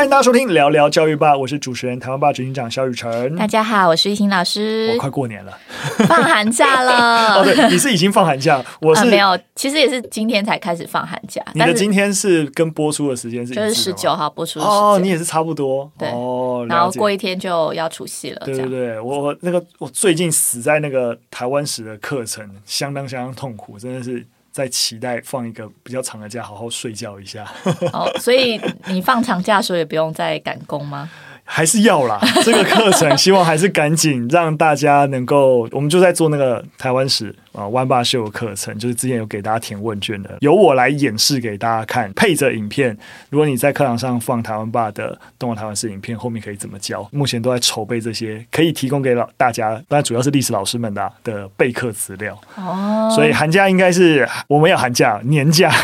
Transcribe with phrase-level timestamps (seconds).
[0.00, 3.36] 欢迎大家收听聊聊教育吧，我是主持人台湾吧执行长肖雨辰。
[3.36, 4.92] 大家好，我是玉婷老师。
[4.94, 5.52] 我快过年了，
[6.08, 7.34] 放寒假了。
[7.36, 11.44] 哦，对，你是已经放寒假，我是、啊、没有，其实也是今天才开始放寒假。
[11.52, 18.40] 你的今天是跟播出的时间是就是十九号播出的哦，你也是差不多对哦，然后过一天就要除夕了。
[18.46, 24.24] 对对对，我那个我最近死在那个台湾史的课程，相当相当痛苦，真的是。
[24.50, 27.44] 在期待放一个比较长的假，好好睡觉一下。
[27.92, 31.10] 好，所以你放长假的时候也不用再赶工吗？
[31.52, 42.96] 还是要啦， 这个课程希望还是赶紧让大家能够，我们就在做那个台湾史啊湾吧秀的课程，就是之前有给大家填问卷的，由我来演示给大家看，配着影片。
[43.30, 47.06] 如果你在课堂上放台湾爸的动画台湾史影片，后面可以怎么教？
[47.10, 52.40] 目前都在筹备这些，可以提供给老大家，当然主要是历史老师们的、啊、的备课资料。
[52.54, 55.74] 哦，所以寒假应该是我们有寒假年假，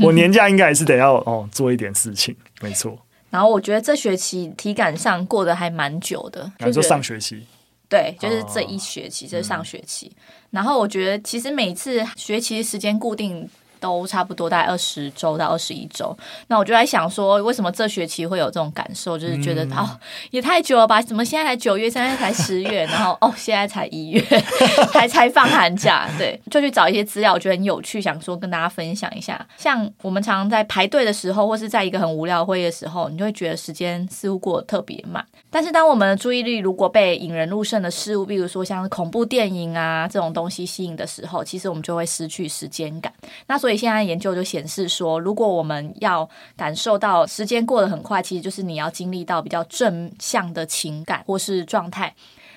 [0.00, 2.98] 我年假应该还是得要哦做一点事情，没错。
[3.30, 7.46] 然后我觉得这学期体感上过得还蛮久的，就上学期，
[7.88, 10.10] 对，就是这一学期，这、哦、是上学期。
[10.50, 13.48] 然后我觉得其实每次学期时间固定。
[13.80, 16.16] 都差不多大概二十周到二十一周，
[16.48, 19.18] 那我就在想说，为什么这学期会有这种感受？
[19.18, 19.90] 就是觉得、嗯、哦，
[20.30, 21.00] 也太久了吧？
[21.00, 24.22] 怎么现在才九月，现在才十月， 然后哦，现在才一月，
[24.92, 29.44] 还才放寒假，对，就去找一些资料，我觉得很有趣，想说跟大家分享一下。
[29.56, 35.24] 像我们常常在排队的时候，或是在一个很无聊会议的时候，你就会觉得时间似乎过得特别慢。
[35.48, 43.10] 但是当我们的注意力如果被引人入胜的事物，比如说像恐怖电影啊这种东西吸引的时候，其实我们就会失去时间感。
[43.46, 43.69] 那所以。
[43.70, 52.12] 所以现在研究就显示说，如果我们要感受到时间过得很快，其实就是你要经历到比较正向的情感或是状态。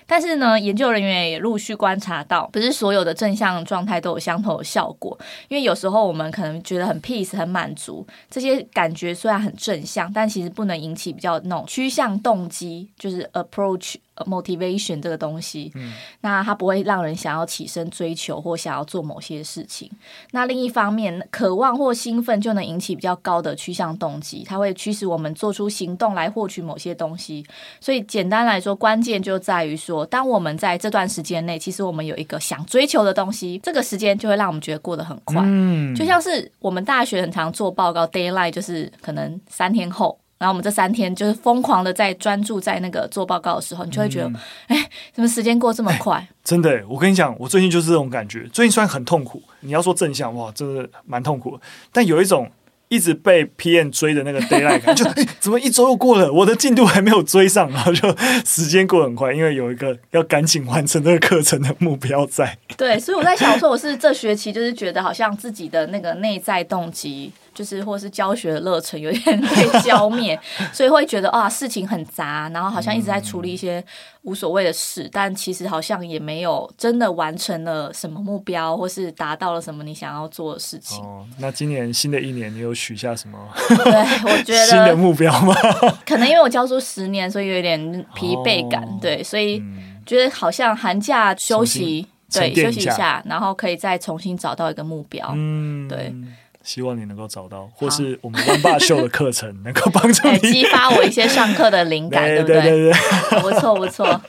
[0.08, 5.16] 但是呢，研究人员也陆续观察到，不是所有的正向状态都有相同的效果。
[5.50, 13.98] 因为有时候我们可能觉得很 peace、很满足，这些感觉虽然很正向，但其实不能引起比较那种趋向动机，就是 approach。
[14.26, 19.90] Motivation 这个东西，嗯，那它不会让人想要起身追求或想要做某些事情。
[20.32, 27.46] 那另一方面，渴望或兴奋就能引起比较高的趋向动机，它会驱使我们做出行动来获取某些东西。
[27.80, 35.42] 所以简单来说，关键就在于说，当我们在这段时间内，其实我们有一个想追求的东西，这个时间就会让我们觉得过得很快。
[35.44, 40.18] 嗯，就像是我们大学很常做报告 d a y l i g h t 就是可能三天后。
[40.38, 44.28] 然后我们这三天就是疯狂的在专注在那个做报告的时候，你就会觉得，
[44.68, 46.28] 哎、嗯，怎么时间过这么快？
[46.44, 48.48] 真的，我跟你讲，我最近就是这种感觉。
[48.52, 51.64] 最近虽然很痛苦，你要说正向，哇，真的蛮痛苦的。
[51.94, 52.52] 但有一种
[52.90, 58.14] 一直被 PM 追的那个 d a y l i g h t 感， 就怎么一周又过了，我的进度还没有追上，然后就
[58.46, 62.58] 时间过很快，因为有一个要赶紧完成这个课程的目标在。
[62.76, 67.32] 对，所以我在想说，我是这学期就是觉得好像自己的那个内在动机。
[67.54, 70.40] 就是或是教学的热忱有点 被浇灭，
[70.72, 73.84] 所以会觉得啊，事情很杂，然后好像一直在处理一些
[74.24, 81.04] 无所谓的事，嗯，但其实好像也没有真的完成了什么目标，或是达到了什么你想要做的事情。
[81.04, 83.38] 哦，那今年新的一年你有许下什么？
[83.68, 85.54] 对，我觉得 新的目标吗？
[86.06, 88.84] 可能因为我教书十年，所以有点疲惫感。
[88.84, 89.62] 哦，对，所以
[90.06, 95.32] 觉得好像寒假休息，对，休息一下，然后可以再重新找到一个目标。
[95.36, 96.14] 嗯，对。
[96.64, 102.62] 希望你能够找到，或是我们温霸秀的课程能够帮助你， 激发我一些上课的灵感， 对不对？
[102.62, 104.20] 对对对，不错不错。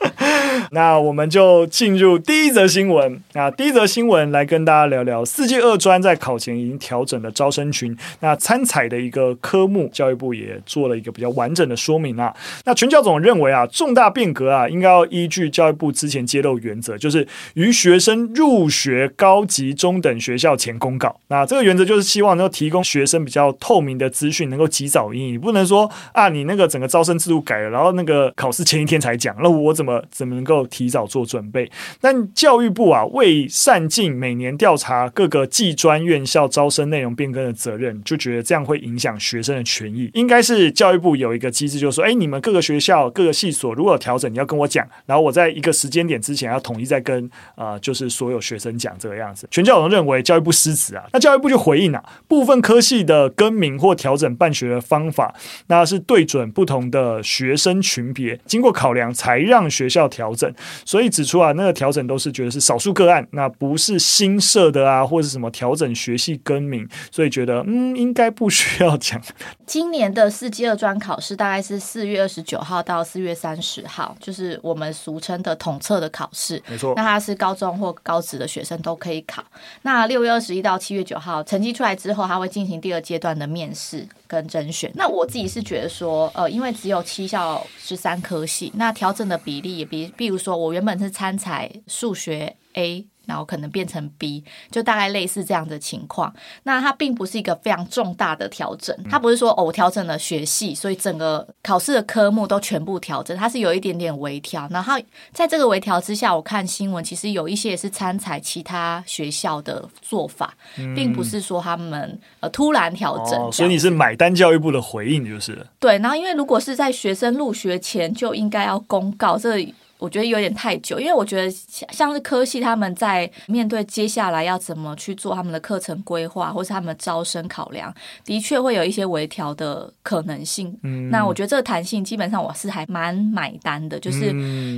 [0.71, 3.19] 那我们就进入第一则新闻。
[3.33, 12.31] 那第一则新闻来跟大家聊聊四技二专在考前已经调整了招生群，那参采的一个科目，教育部也做了一个比较完整的说明啊。
[12.65, 21.19] 那全教总认为啊，重大变革啊，应该要依据教育部之前揭露原则，就是于学生入学高级中等学校前公告。
[21.29, 22.35] 那这个原则就是希望。
[22.35, 25.31] 能够提供学生比较透明的资讯，能够及早应。
[25.31, 31.69] 你不能说啊，你那个整个招生制度改了，然后那个考试前一天才讲，那我怎么怎么能够提早做准备？
[31.99, 40.09] 但教育部啊，为善尽每年调查各个技专院校招生内容变更的责任，就觉得这样会影响学生的权益。
[40.13, 49.47] 应该是教育部有一个机制，就是说，哎，你们各个学校、各个系所如果有调整，你要跟我讲，然后我在一个时间点之前要统一再跟啊、就是所有学生讲这个样子。
[49.49, 52.03] 全教总认为教育部失职啊，那教育部就回应啊。
[52.27, 55.33] 部分科系的更名或调整办学的方法，
[55.67, 60.53] 那是对准不同的学生群别，经过考量才让学校调整，
[60.85, 69.21] 所以指出啊，那个调整都是觉得是少数个案，那不是新设的啊，或者是什么调整学系更名，所以觉得嗯，应该不需要讲。
[69.65, 76.93] 今年的四级二专考试大概是四月二十九号到四月三十号，就是我们俗称的统测的考试，没错。
[76.95, 79.43] 那它是高中或高职的学生都可以考。
[79.83, 84.91] 那六月二十一到七月九号，成绩出来之后，它会进行第二阶段的面试跟甄选。
[84.95, 93.07] 那我自己是觉得说，呃，因为只有七校十三科系，那调整的比例也比，比如说我原本是参采数学 A。
[93.27, 96.33] 然后可能变成 B，就大概类似这样的情况。
[96.63, 104.67] 那它并不是一个非常重大的调整，它不是说哦，我调整了学系，所以整个考试的科目都全部调整，它是有一点点微调。
[104.71, 104.93] 然后
[105.31, 110.53] 在这个微调之下，我看新闻其实有一些也是参采其他学校的做法，
[110.95, 113.39] 并不是说他们呃突然调整。
[113.39, 115.65] 哦，所以你是买单教育部的回应就是？
[115.79, 119.73] 对，然后因为如果是在学生入学前就应该要公告这。
[119.97, 127.93] 我觉得有点太久，因为我觉得像是科系他们在面对接下来要怎么去做他们的课程规划，或是他们的招生考量，
[128.23, 130.77] 的确会有一些微调的可能性。
[130.83, 134.27] 嗯，那我觉得这个弹性基本上我是还蛮买单的，就是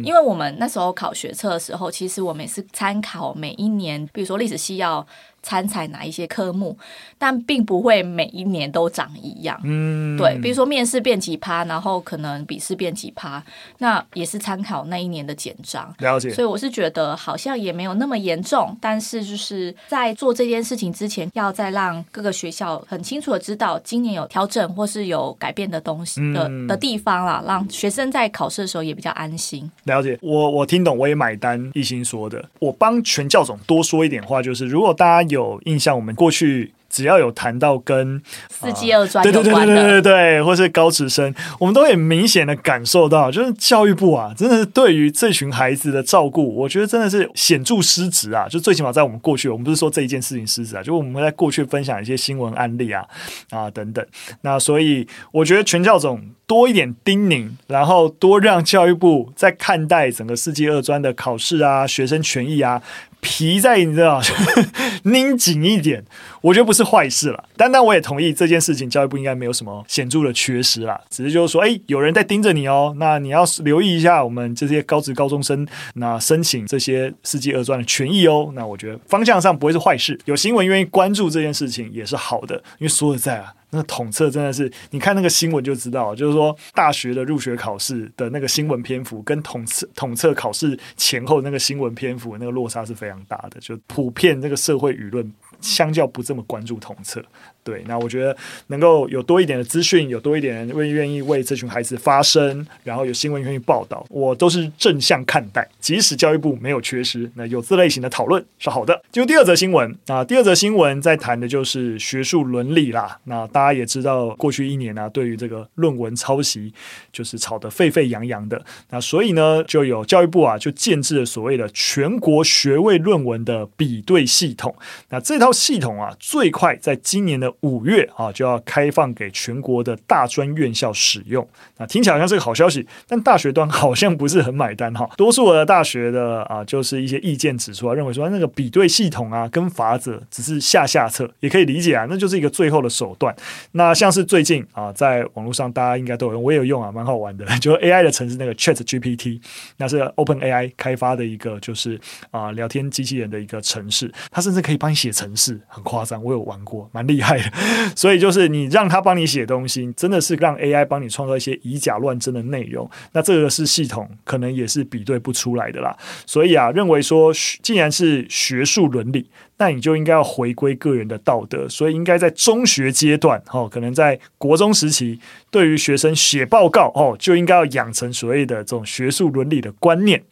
[0.04, 5.06] 因为我们那时候考学测的时候，其实我们也是参考每一年，比如说历史系要。
[5.42, 6.78] 参采哪一些科目，
[7.18, 9.60] 但并不会每一年都长一样。
[9.64, 13.42] 嗯，对，比如说面试变几趴，然后可能笔试变几趴，
[13.78, 15.94] 那也是参考那一年的简章。
[16.00, 16.30] 了解。
[16.32, 29.70] 所以我是觉得好像也没有那么严重，但是就是在做这件事情之前，要再让各个学校很清楚的知道今年有调整或是有改变的东西的、嗯、的地方啦，让学生在考试的时候也比较安心。
[29.86, 31.72] 了解，我我听懂，我也买单。
[31.74, 35.62] 一心说的，我帮全教总多说一点话，就是如果大家有。
[35.66, 48.48] 印象，我们过去只要有谈到跟四技二专对对对对对对对，或是高职生，我们都很明显的感受到，就是教育部啊，真的是对于这群孩子的照顾，我觉得真的是显著失职啊！
[48.48, 53.04] 就最起码在我们过去，我们不是说这一件事情失职啊，就我们在过去分享一些新闻案例啊
[53.50, 54.06] 啊等等。
[54.42, 62.82] 那所以我觉得全教总多一点叮咛，然后多让教育部在看待整个世纪二专的考试啊、学生权益啊。
[63.20, 64.22] 皮在你知道
[65.04, 66.06] 拧紧一点，
[66.40, 67.44] 我觉得不是坏事了。
[67.58, 78.52] 但但我也同意这件事情，教育部应该没有什么显著的缺失啦，只是就是说，哎、有人在盯着你哦，那你要留意一下我们这些高职高中生那申请这些世纪二专的权益哦。
[78.54, 83.52] 那我觉得方向上不会是坏事，有新闻愿意关注这件事情也是好的，因为说实在啊。
[83.70, 97.24] 那统测真的是，你看那个新闻就知道，就是说大学的入学考试的那个新闻篇幅，跟统测统测考试前后那个新闻篇幅那个落差是非常大的，就普遍这个社会舆论相较不这么关注统测。
[97.68, 98.34] 对，那我觉得
[98.68, 105.68] 能够有多一点的资讯，有多一点人愿愿意为这群孩子发声，然后有新闻愿意报道，我都是正向看待。
[105.82, 109.04] 即使教育部没有缺失，那有这类型的讨论是好的。
[109.12, 113.20] 就第二则新闻啊，第二则新闻在谈的就是学术伦理啦。
[113.26, 116.74] 那大家也知道，过去一年呢、对于这个论文抄袭
[117.12, 118.64] 就是吵得沸沸扬扬的。
[118.92, 124.74] 那所以呢，就有教育部啊，就建置了所谓的全国学位论文的比对系统。
[125.10, 131.48] 那这套系统啊，最快在今年的五月啊，就要开放给全国的大专院校使用。
[131.78, 135.10] 那听起来好像是个好消息，但大学端好像不是很买单哈。
[135.18, 143.36] 多数的大学的啊，就是一些意见指出啊，认为说那个比对系统啊，跟法则只是下下策，也可以理解啊，那就是一个最后的手段。
[143.72, 149.42] 那像是最近啊，在网络上大家应该都有用，我也有用啊，蛮好玩的， 就是 AI 的城市那个 Chat GPT，
[149.78, 152.00] 那是 Open AI 开发的一个，就是
[152.32, 157.47] 啊聊天机器人的一个城市，它甚至可以帮你写程式，很夸张，我有玩过，蛮厉害。
[157.96, 162.90] 所以就是你让他帮你写东西，真的是让 AI 帮你创造一些以假乱真的内容。
[163.14, 165.96] 那这个是系统可能也是比对不出来的啦。
[166.26, 171.68] 所以啊，认为说既然是学术伦理，那你就应该要回归个人的道德。
[171.70, 180.24] 所以应该在中学阶段，哦，可能在国中时期，对于学生写报告，哦，就应该要养成所谓的这种学术伦理的观念。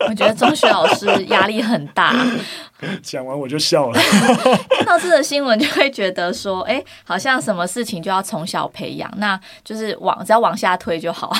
[0.00, 2.14] 我觉得中学老师压力很大。
[3.02, 3.98] 讲完我就笑了。
[4.76, 11.34] 看到这个新闻，就会觉得说，哎，好像什么事情就要从小培养，那就是往只要往下推就好。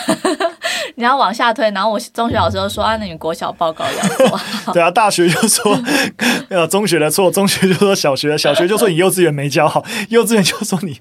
[0.96, 4.72] 你要往下推，然后我中学老师就说，啊，那你国小报告要做好。
[4.72, 5.78] 对啊，大学就说
[6.48, 10.98] 呃中学的错，中学就说小学，小学就说你幼稚园没教好，幼稚园就说你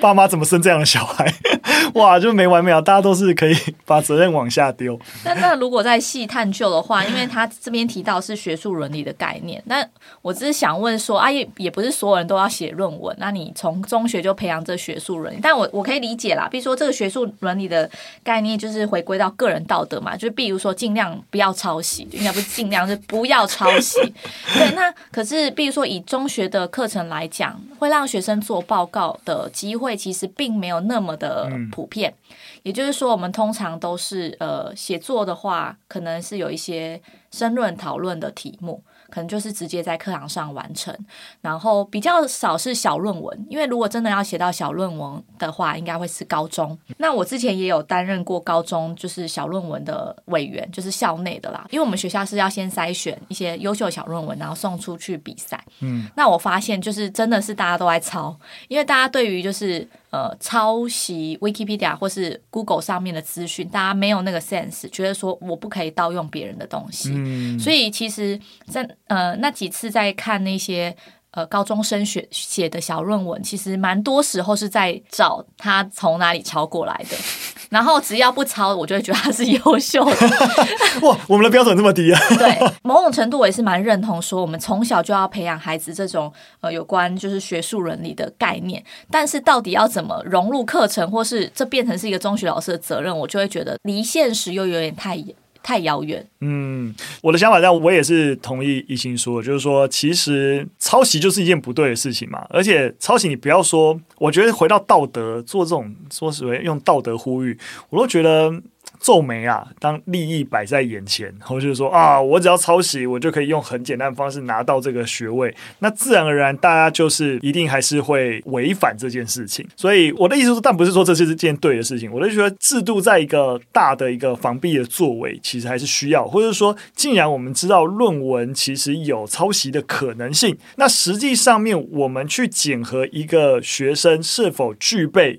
[0.00, 1.32] 爸妈怎么生这样的小孩，
[1.94, 4.98] 哇，就没完没了，大家都是可以把责任往下丢。
[5.24, 9.86] 那那如果再细探究的话，因为他这边提到是学术伦理的概念，那那
[10.22, 13.14] 我只是想问说，啊，也也不是所有人都要写论文。
[13.18, 16.48] 那你从中学就培养这学术伦理，但我我可以理解啦。
[16.50, 17.90] 比如说，这个学术伦理的
[18.24, 24.00] 概念就是回归到个人道德嘛，就比如说尽量不要抄袭，应该不是尽量是不要抄袭。
[24.54, 32.12] 对，那可是比如说以中学的课程来讲，会让学生做报告的机会其实并没有那么的普遍。
[32.28, 37.00] 嗯、也就是说，我们通常都是呃写作的话，可能是有一些
[37.30, 38.82] 申论讨论的题目。
[39.10, 40.94] 可能就是直接在课堂上完成，
[41.40, 46.78] 然后比较少是小论文，因为如果真的要写到小论文的话，应该会是高中。
[46.98, 55.62] 那我之前也有担任过高中就是小论文的委员，就是校内的啦，因为我们学校是要先筛选一些优秀小论文，然后送出去比赛。
[55.80, 58.36] 嗯，那我发现就是真的是大家都在抄，
[58.68, 59.86] 因为大家对于就是。
[60.10, 70.96] 呃，抄袭 Wikipedia 或是 Google 上面的资讯，大家没有那个 sense，觉得说我不可以盗用别人的东西，嗯、所以其实在呃那几次在看那些。
[71.36, 77.16] 呃，高中生写写的小论文，其实蛮多时候是在找他从哪里抄过来的，
[77.68, 80.16] 然后只要不抄，我就会觉得他是优秀的。
[81.06, 82.18] 哇，我们的标准这么低啊！
[82.38, 95.34] 对，某种程度我也是蛮认同，说我们从小就要培养孩子这种呃有关就是学术伦理的概念，但是到底要怎么融入课程，或是这变成是一个中学老师的责任，我就会觉得离现实又有点太远。
[95.66, 96.24] 太遥远。
[96.42, 102.46] 嗯，我的想法在，我也是同意一心说，就是说，其实抄袭就是一件不对的事情嘛。
[102.50, 107.58] 而且抄袭，你不要说，我觉得回到道德，做这种说实话，用道德呼吁，
[107.90, 108.62] 我都觉得。
[109.00, 109.66] 皱眉啊！
[109.78, 119.66] 当利益摆在眼前，然后就是说啊，我只要抄袭，我就可以用很简单的方式拿到这个学位，那自然而然，大家就是一定还是会违反这件事情。
[119.76, 122.10] 所以我的意思是，但不是说这是件对的事情。
[122.12, 135.38] 我就觉得制度在一个大的一个防弊的作为，其实还是需要，或者说，既然我们知道论文其实有抄袭的可能性，那实际上面我们去检核一个学生是否具备。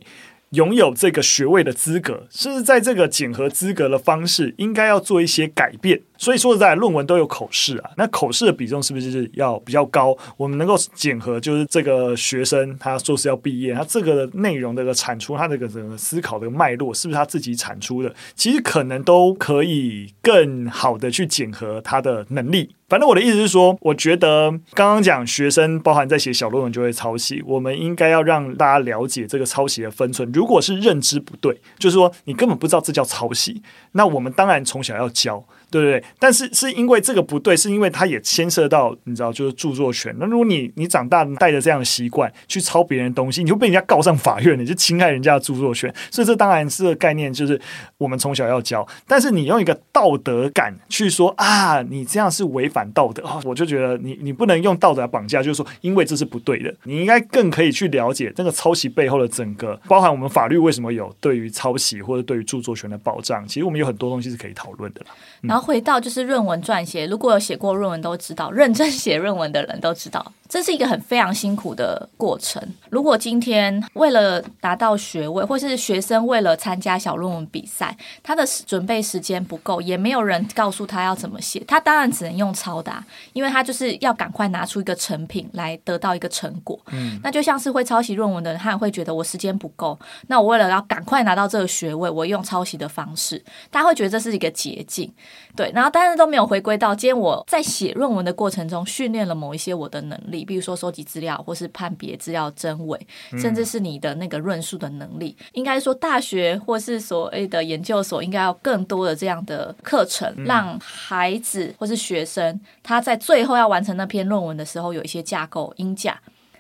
[0.52, 6.02] 拥有这个学位的资格，甚至在这个检核资格的方式，应该要做一些改变。
[6.18, 10.18] 所以说实在，论文都有口试啊，那口试的比重是不是就是要比较高？
[10.36, 18.14] 我们能够检核，就是这个学生他硕士要毕业，他这个内容的产出，他这个整个思考的脉络，是不是他自己产出的？
[18.36, 22.74] 其实可能都可以更好的去检核他的能力。
[22.90, 30.32] 反正我的意思是说，我觉得刚刚讲学生包含在写小论文就会抄袭，我们应该要让大家了解这个抄袭的分寸。
[30.34, 35.44] 如果是认知不对，就是说你根本不知道这叫抄袭，那我们当然从小要教。
[35.70, 36.04] 对不对？
[36.20, 40.16] 但是是因为这个不对，是因为它也牵涉到你知道，就是著作权。
[40.20, 45.94] 那如果你你长大带着这样的习惯去抄别人的东西，你就被人家告上法院，你就侵害人家的著作权。
[46.12, 47.60] 所以这当然是个概念，就是
[47.98, 48.88] 我们从小要教。
[49.06, 56.74] 但是你用一个道德感去说啊，你这样是违反道德啊，我就觉得你你不能用道德来绑架，就是说因为这是不对的。
[56.84, 63.46] 你应该更可以去了解这个抄袭背后的整个，包含我们法律为什么有对于抄袭或者对于著作权的保障。
[63.48, 65.02] 其实我们有很多东西是可以讨论的。
[65.44, 70.34] 嗯后回到就是论文撰写，如果有写过论文都知道，认真写论文的人都知道。
[70.50, 72.62] 这是一个很非常辛苦的过程。
[72.90, 82.94] 如果今天为了达到学位，或是学生为了参加小论文比赛，他的准备时间不够，也没有人告诉他要怎么写，他当然只能用抄的，
[83.34, 86.80] 因为他就是要赶快拿出一个成品来得到一个成果。
[86.92, 95.12] 嗯，那就像是会抄袭论文的人，他也会觉得我时间不够，那我为了要赶快拿到这个学位，我用抄袭的方式，大家会觉得这是一个捷径。
[95.58, 100.46] 对，然后但是都没有回归到今天我在写论文的过程中训练了某一些我的能力。
[100.46, 103.08] 比如说收集资料，或是判别资料真伪，
[103.40, 105.36] 甚至是你的那个论述的能力。
[105.54, 116.18] 应该说，大学或是所谓的研究所，应该要更多的这样的课程，让孩子或是学生他在最后要完成那篇论文的时候，有一些架构音架，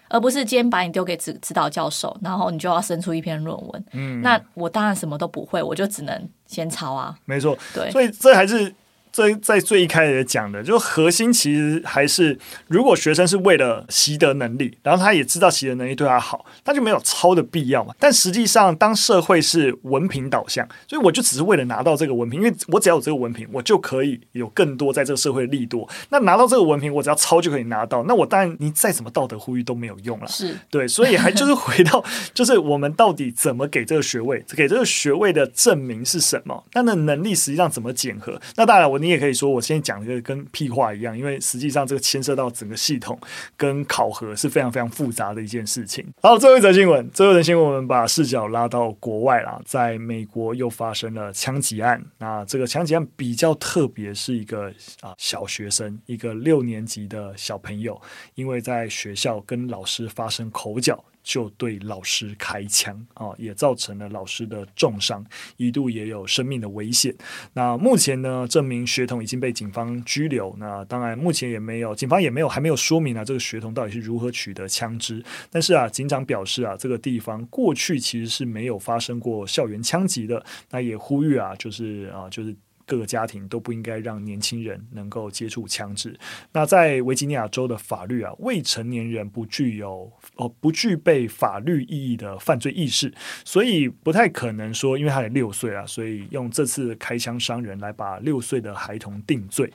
[0.09, 3.85] 而不是今天把你丢给指指导教授，然后你就要生出一篇论文。
[3.91, 7.15] 嗯，那我当然什么都不会，我就只能先抄啊。
[7.25, 8.73] 没错，对，所以这还是。
[9.17, 17.95] 在在最一开始讲的，就核心其实还是，如果学生是为了习得能力，然后他也知道习得能力对他好，他就没有抄的必要嘛。
[17.97, 25.89] 但实际上，当社会是文凭导向，所以我就只是为了拿到这个文凭，因为我只要有这个文凭，我就可以有更多在这个社会的利多。
[26.09, 28.03] 那拿到这个文凭，我只要抄就可以拿到。
[28.03, 30.27] 那我当然，你再怎么道德呼吁都没有用了。
[30.27, 32.03] 是对，所以还就是回到，
[32.36, 36.63] 就是我们到底怎么给这个学位，给这个学位的证明是什么？
[36.74, 38.39] 那那能力实际上怎么检核？
[38.55, 39.81] 那当然，我你也可以说，我先。
[39.87, 43.17] 讲的跟屁话一样，因为实际上这个牵涉到整个系统
[43.55, 46.05] 跟考核是非常非常复杂的一件事情。
[46.21, 52.03] 好，最后一则新闻，最后一则新闻，我们把视角拉到国外啦，在美国又发生了枪击案。
[52.17, 54.65] 那这个枪击案比较特别，是一个
[54.99, 57.97] 啊小学生，一个六年级的小朋友，
[58.35, 61.01] 因为在学校跟老师发生口角。
[61.27, 65.22] 就对老师开枪啊，也造成了老师的重伤，
[65.57, 67.13] 一度也有生命的危险。
[67.51, 70.55] 那目前呢，这名学童已经被警方拘留。
[70.57, 75.22] 那当然，目前也没有，警方也没有还没有说明啊，这个学童到底是如何取得枪支。
[75.51, 80.41] 但是啊，警长表示啊，这个地方过去其实是没有发生过校园枪击的。
[80.72, 82.55] 那也呼吁啊，就是啊，就是。
[82.88, 86.17] 各个家庭都不应该让年轻人能够接触枪支。
[86.53, 93.13] 那在维吉尼亚州的法律啊，未成年人不具有哦，不具备法律意义的犯罪意识，
[93.44, 99.70] 所以不太可能说，因为他才六岁啊，所以用这次开枪伤人来把六岁的孩童定罪。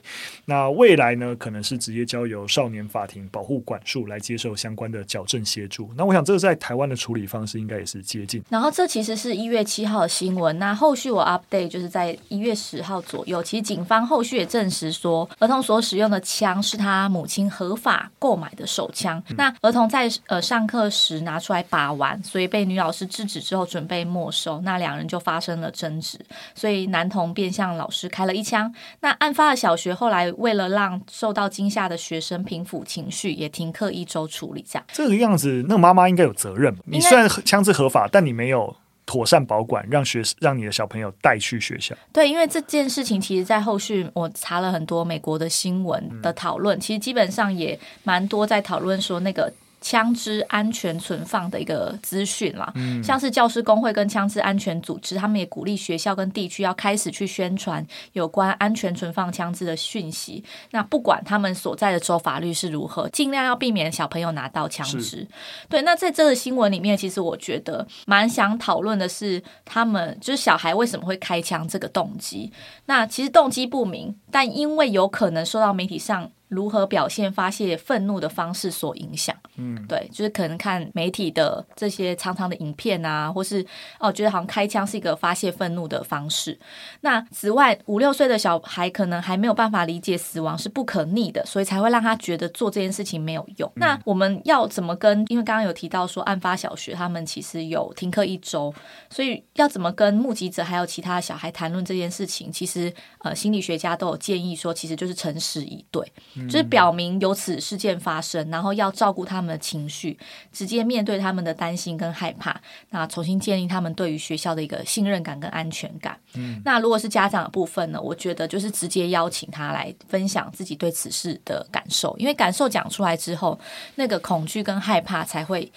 [0.45, 5.87] 那未来呢，可能是直接交由少年法庭保护管束来接受相关的矫正协助。
[5.95, 8.43] 那我想，这个在台湾的处理方式应该也是接近。
[8.49, 10.57] 然后，这其实是一月七号的新闻。
[10.57, 13.02] 那后续我 update 就是在一月十号。
[13.03, 19.21] 左右，其实警方后续也证实说，儿童所使用的枪是他母亲合法购买的手枪。
[19.29, 24.59] 嗯、那儿童在呃上课时拿出来把玩，所以被女老师制止之后准备没收。
[24.61, 26.19] 那两人就发生了争执，
[26.55, 28.73] 所以男童便向老师开了一枪。
[29.01, 34.65] 那案发的小学后来为了让受到惊吓的学生平复情绪，也停课一周处理。
[34.67, 36.75] 这样这个样子，那个妈妈应该有责任。
[36.85, 38.75] 你虽然枪支合法，但你没有。
[39.05, 41.95] 妥善保管，让学让你的小朋友带去学校。
[42.11, 49.51] 对，因为这件事情，其实，在后续我查了很多美国的新闻的讨论，嗯、其实基本上也蛮多在讨论说那个。
[49.83, 60.41] 枪支安全存放的一个资讯啦，嗯、像是教师工会跟枪支安全组织，他们也鼓励学校跟地区要开始去宣传有关安全存放枪支的讯息。
[60.71, 65.01] 那不管他们所在的州法律是如何，尽量要避免小朋友拿到枪支。
[65.01, 65.27] 是
[65.67, 72.49] 对，那在这个新闻里面，其实我觉得蛮想讨论的是，他们就是小孩为什么会开枪这个动机。
[72.85, 76.31] 那其实动机不明，但因为有可能受到媒体上。
[76.53, 79.35] 如何表现发泄愤怒的方式所影响？
[79.55, 83.65] 嗯，对，就是可能看媒体的这些长长的影片啊，或是
[83.99, 86.57] 哦，觉得好像开枪是一个发泄愤怒的方式。
[87.01, 93.69] 那此外，五六岁的小孩可能还没有办法理解死亡是不可逆的，所以才会让他觉得做这件事情没有用。
[93.75, 95.23] 嗯、那我们要怎么跟？
[95.29, 98.73] 因为刚刚有提到说，案发小学他们其实有停课一周，
[99.09, 102.51] 所以要怎么跟目击者还有其他小孩谈论这件事情？
[102.51, 106.03] 其实呃，心理学家都有建议说，其实就是诚实以对。
[106.47, 110.17] 就是表明有此事件发生，然后要照顾他们的情绪，
[110.51, 116.17] 直接面对他们的担心跟害怕，那重新建立他们对于学校的一个信任感跟安全感。
[116.35, 117.99] 嗯，那如果是家长的部分呢？
[118.01, 123.59] 我觉得就是直接邀请他来分享自己对此事的感受，因为感受讲出来之后，
[123.95, 125.71] 那个恐惧跟害怕才会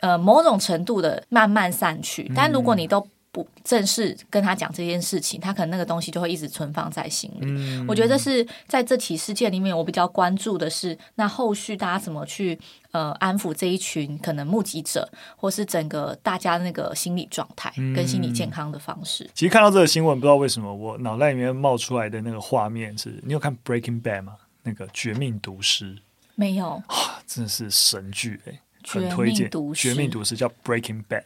[0.00, 2.30] 呃某种程度的慢慢散去。
[2.34, 7.38] 但如果你都不正式跟他讲这件事情，他可能那个东西就会一直存放在心里。
[7.42, 12.56] 嗯、我觉得是在这起事件里面，我比较关注的是，那后续大家怎么去
[12.92, 19.24] 呃安抚这一群可能目击者，或是整个大家的那个心理状态跟心理健康的方式。
[19.24, 24.36] 嗯、其实看到这个新闻，不知道为什么我脑袋里面冒出来的那个画面是，你有看《Breaking Bad》吗？
[24.62, 25.96] 那个《绝命毒师》
[26.36, 26.80] 没有？
[27.26, 31.22] 真的是神剧哎、欸，很推荐《绝命毒师》叫《Breaking Bad》。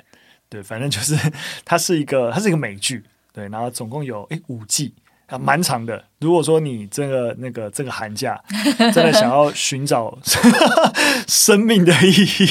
[0.48, 1.14] 对，反正就是
[1.64, 4.94] 它是一个，它是一个美剧，对，然后总共有诶五季，
[5.26, 6.02] 啊，蛮长的。
[6.20, 8.40] 如果说你这个那个这个寒假
[8.92, 10.18] 真的想要寻找
[11.28, 12.48] 生命的意义，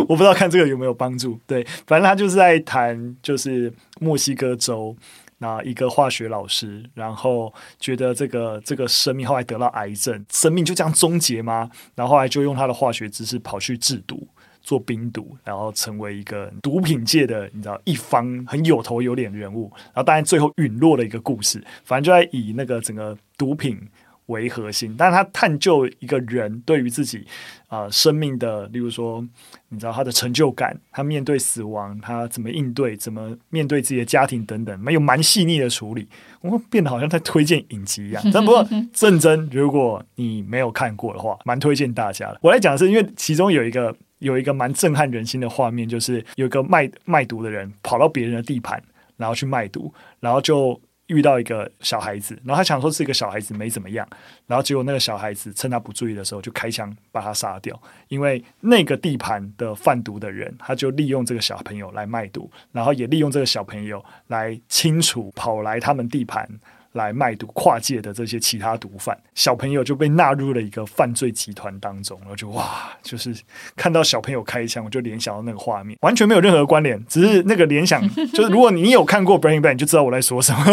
[0.00, 1.40] 我不知道看这个有没有帮助。
[1.46, 4.94] 对，反正他就是在谈，就是墨西哥州
[5.38, 11.70] 那一个化学老师，然后觉得这个这个生命后来得了癌症，生命就这样终结吗？
[11.94, 14.28] 然后后来就用他的化学知识跑去制毒。
[14.64, 23.78] 做冰毒，然后成为一个毒品界的你知道一方很有头有脸的人物，然后当然最后陨落的一个故事，反正就在以那个整个毒品
[24.26, 27.26] 为核心，但是他探究一个人对于自己
[27.68, 29.22] 啊、生命的，例如说
[29.68, 36.08] 你知道他的成就感，他面对死亡他怎么应对，怎么面对自己的家庭等等，没有蛮细腻的处理，
[36.40, 38.24] 我们变得好像在推荐影集一样。
[38.32, 38.66] 但不过
[38.98, 42.38] 认真，如果你没有看过的话，蛮推荐大家的。
[42.40, 43.94] 我来讲的是，因为其中有一个。
[44.24, 48.82] 有一个蛮震撼人心的画面，就是有一个卖卖毒的人跑到别人的地盘，
[49.18, 54.08] 然后去卖毒，然后就遇到一个小孩子，然后他想说是一个小孩子没怎么样，
[54.46, 66.48] 然后结果那个小孩子趁他不注意的时候就开枪把他杀掉，因为那个地盘的贩毒的人，他就利用这个小朋友来卖毒，然后也利用这个小朋友来清除跑来他们地盘
[66.94, 73.34] 来卖毒跨界的这些其他毒贩，小朋友就被纳入了一个犯罪集团当中，然后就哇，就是
[73.74, 78.00] 看到小朋友开枪，我就联想到那个画面，完全没有任何关联，只是那个联想，
[78.32, 80.64] 就是如果你有看过 Breaking Bad，你就知道我在说什么，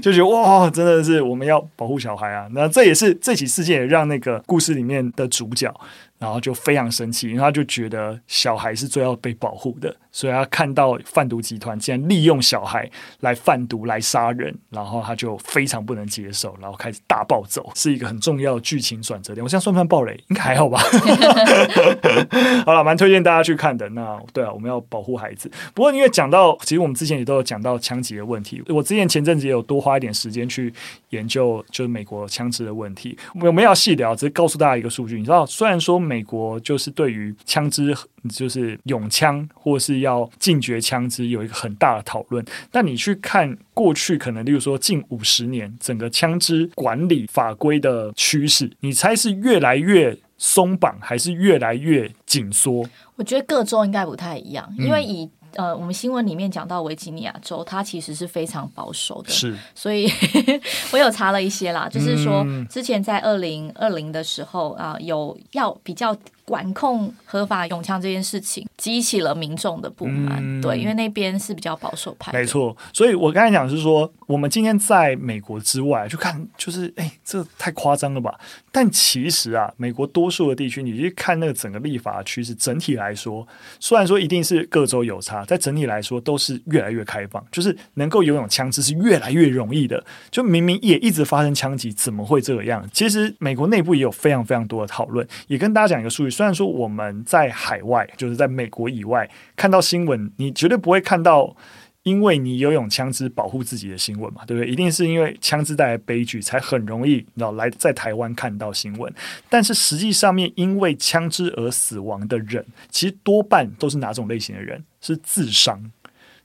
[0.00, 2.48] 就觉得哇，真的是我们要保护小孩啊！
[2.52, 5.72] 那这也是这起事件也让那个故事里面的主角。
[6.18, 19.42] 然后就非常生气，因为他就觉得小孩是最要被保护的，所以他看到贩毒集团竟然利用小孩来贩毒、来杀人，然后他就非常不能接受，然后开始大暴走，是一个很重要的剧情转折点。
[19.44, 20.14] 我现在算不算暴雷？
[20.28, 20.80] 应该还好吧。
[22.64, 23.88] 好了，蛮推荐大家去看的。
[23.90, 25.50] 那对啊，我们要保护孩子。
[25.74, 28.62] 不过因为讲到，其实我们之前也都有讲到枪击的问题。
[28.68, 30.72] 我之前前阵子也有多花一点时间去
[31.10, 33.18] 研究，就是美国枪支的问题。
[33.40, 35.18] 我们要细聊，只是告诉大家一个数据。
[35.18, 37.96] 你知道，虽然说美国就是对于枪支，
[38.28, 42.44] 就是拥枪或是要禁绝枪支有一个很大的讨论。
[42.70, 52.84] 但你去看过去，可能例如说近五十年整个枪支管理法规的趋势，你猜是越来越松绑，还是越来越紧缩？
[53.16, 55.30] 我觉得各州应该不太一样，因为以。
[55.54, 60.10] 呃，我们新闻里面讲到维吉尼亚州，它其实是非常保守的，是，所以
[60.92, 66.16] 我有查了一些啦，就是说之前在二零二零的时候啊，呃，有要比较。
[66.44, 70.38] 管控合法永枪这件事情，激起了民众的不满。
[70.42, 72.32] 嗯、对，因为那边是比较保守派。
[72.32, 78.38] 没错，所以我刚才讲是说，我们今天在美国之外就看，就是哎，这太夸张了吧？
[78.70, 83.46] 但其实啊，美国多数的地区，你去看那个整个立法趋势，整体来说，
[83.80, 90.04] 虽然说一定是各州有差，在整体来说都是越来越开放，就是能够拥有枪支是越来越容易的。
[90.30, 92.86] 就明明也一直发生枪击，怎么会这样？
[92.92, 96.33] 其实美国内部也有非常非常多的讨论，也跟大家讲一个数据。
[96.34, 101.56] 虽然说我们在海外，就是在美国以外看到新闻，你绝对不会看到
[102.02, 104.70] 因为你拥有枪支保护自己的新闻嘛，对不对？
[104.70, 109.10] 一定是因为枪支带来悲剧，才很容易然后来在台湾看到新闻。
[109.48, 114.84] 但是实际上面，因为枪支而死亡的人，其实多半都是哪种类型的人？
[115.00, 115.80] 是自伤。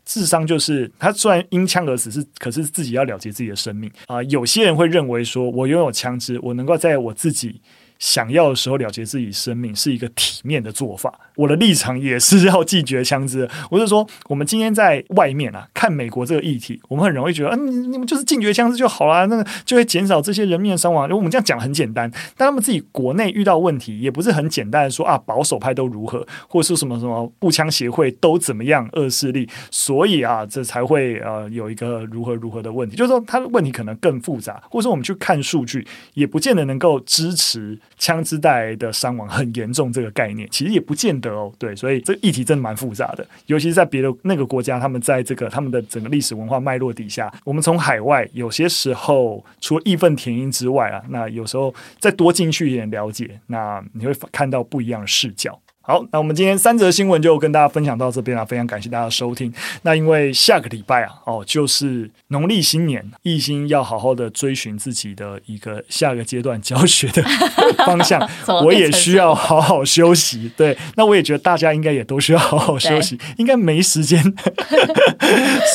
[0.05, 7.59] 自伤就是他虽然因枪而死，是可是自己要了结自己的生命啊、有些人会认为说，我拥有枪支，我能够在我自己。
[7.99, 11.13] 想要的时候了结自己生命是一个体面的做法。
[11.35, 13.47] 我的立场也是要拒绝枪支。
[13.69, 21.05] 我是说，我们今天在外面啊看美国这个议题，我们很容易觉得，嗯、你们就是禁绝枪支就好啦，那个就会减少这些人命的伤亡。
[21.05, 32.95] 因为我们这样讲很简单，但他们自己国内遇到问题也不是很简单的说啊，保守派都如何，或者说什么什么步枪协会都怎么样恶势力，所以啊，这才会呃有一个如何如何的问题。
[32.95, 37.77] 就是说，他的问题可能更复杂，或者说我们去看数据，也不见得能够支持。
[37.99, 41.53] 枪支带来的伤亡很严重，这个概念其实也不见得哦。
[41.59, 55.59] 对，所以这议题真的蛮复杂的，尤其是在别的那个国家，他们在这个他们的整个历史文化脉络底下，我们从海外有些时候除了义愤填膺之外啊，那有时候再多进去一点了解，那你会看到不一样的视角。
[55.81, 59.51] 好，那我们今天三则新闻就跟大家分享到这边了，非常感谢大家的收听。
[59.81, 67.23] 那因为下个礼拜啊，哦，就是农历新年，一心要好好的追寻自己的一个下个阶段教学的
[67.87, 68.21] 方向，
[68.63, 70.51] 我也需要好好休息。
[70.55, 74.21] 对，那我也觉得大家应该也都需要好好休息， 应该没时间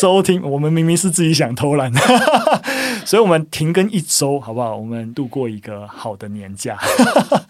[0.00, 0.40] 收听。
[0.48, 1.92] 我们明明是自己想偷懒，
[3.04, 4.76] 所以我们停更一周，好不好？
[4.76, 6.78] 我们度过一个好的年假。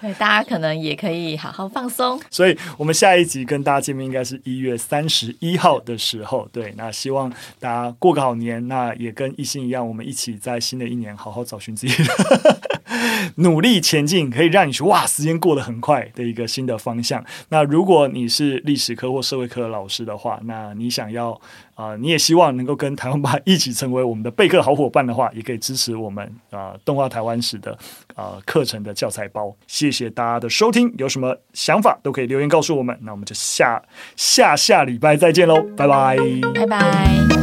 [0.00, 2.18] 对，大家可能也可以好好放松。
[2.30, 2.43] 所以。
[2.44, 12.60] 所以我们下一集跟大家见面应该是一月三十一号的时候，对，那希望大家过个好年，那也跟一心一样，我们一起在新的一年好好找寻自己的
[13.36, 17.24] 努力前进，可以让你去哇，时间过得很快的一个新的方向。
[17.48, 21.40] 那如果你是历史科或社会科的老师的话，那你想要
[21.74, 27.76] 啊、你也希望能够跟台湾吧一起成为我们的备课好伙伴的话，也可以支持我们啊、动画台湾史的
[28.14, 29.54] 啊、课程的教材包。
[29.66, 32.96] 谢谢大家的收听，有什么想法都可以留言告诉我们。
[33.02, 33.82] 那我们就下
[34.16, 36.16] 下下礼拜再见喽，拜拜，
[36.54, 37.33] 拜拜。